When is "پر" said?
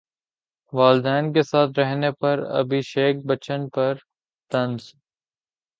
2.21-2.39, 3.69-3.93